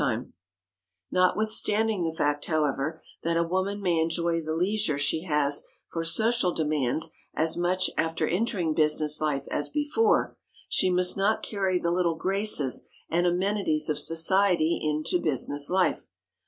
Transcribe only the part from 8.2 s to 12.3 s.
entering business life as before, she must not carry the little